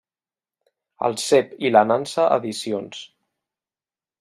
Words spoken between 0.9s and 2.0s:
El Cep i la